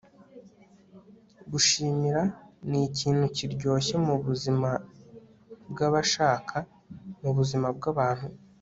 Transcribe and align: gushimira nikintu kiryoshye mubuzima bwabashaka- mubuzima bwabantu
gushimira 1.51 2.21
nikintu 2.69 3.25
kiryoshye 3.35 3.95
mubuzima 4.05 4.69
bwabashaka- 5.71 6.55
mubuzima 7.21 7.67
bwabantu 7.77 8.25